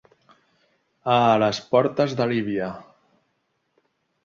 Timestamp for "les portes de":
1.43-2.29